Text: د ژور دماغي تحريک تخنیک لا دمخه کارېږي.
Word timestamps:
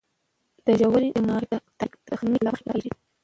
د 0.65 0.67
ژور 0.79 1.01
دماغي 1.15 1.47
تحريک 1.79 1.93
تخنیک 2.09 2.41
لا 2.45 2.51
دمخه 2.51 2.63
کارېږي. 2.67 2.91